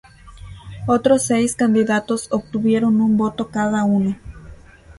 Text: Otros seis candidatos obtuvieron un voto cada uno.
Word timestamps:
Otros 0.87 1.27
seis 1.27 1.55
candidatos 1.55 2.27
obtuvieron 2.31 3.01
un 3.01 3.17
voto 3.17 3.49
cada 3.51 3.83
uno. 3.83 4.17